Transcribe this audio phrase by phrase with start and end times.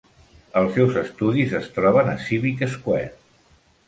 [0.61, 3.13] Els seus estudis es troben a Civic Square.